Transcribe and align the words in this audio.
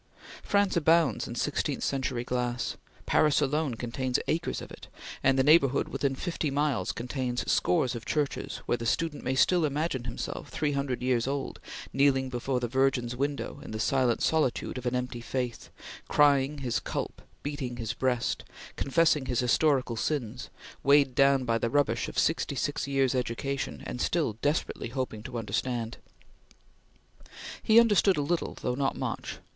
France 0.41 0.75
abounds 0.75 1.27
in 1.27 1.35
sixteenth 1.35 1.83
century 1.83 2.23
glass. 2.23 2.75
Paris 3.05 3.39
alone 3.39 3.75
contains 3.75 4.17
acres 4.27 4.59
of 4.59 4.71
it, 4.71 4.87
and 5.23 5.37
the 5.37 5.43
neighborhood 5.43 5.89
within 5.89 6.15
fifty 6.15 6.49
miles 6.49 6.91
contains 6.91 7.43
scores 7.51 7.93
of 7.93 8.03
churches 8.03 8.61
where 8.65 8.79
the 8.79 8.85
student 8.87 9.23
may 9.23 9.35
still 9.35 9.63
imagine 9.63 10.05
himself 10.05 10.49
three 10.49 10.71
hundred 10.71 11.03
years 11.03 11.27
old, 11.27 11.59
kneeling 11.93 12.29
before 12.29 12.59
the 12.59 12.67
Virgin's 12.67 13.15
window 13.15 13.59
in 13.61 13.69
the 13.69 13.79
silent 13.79 14.23
solitude 14.23 14.79
of 14.79 14.87
an 14.87 14.95
empty 14.95 15.21
faith, 15.21 15.69
crying 16.07 16.57
his 16.57 16.79
culp, 16.79 17.21
beating 17.43 17.77
his 17.77 17.93
breast, 17.93 18.43
confessing 18.75 19.27
his 19.27 19.41
historical 19.41 19.95
sins, 19.95 20.49
weighed 20.81 21.13
down 21.13 21.43
by 21.45 21.59
the 21.59 21.69
rubbish 21.69 22.09
of 22.09 22.17
sixty 22.17 22.55
six 22.55 22.87
years' 22.87 23.13
education, 23.13 23.83
and 23.85 24.01
still 24.01 24.33
desperately 24.41 24.87
hoping 24.87 25.21
to 25.21 25.37
understand. 25.37 25.97
He 27.61 27.79
understood 27.79 28.17
a 28.17 28.23
little, 28.23 28.55
though 28.63 28.73
not 28.73 28.95
much. 28.97 29.37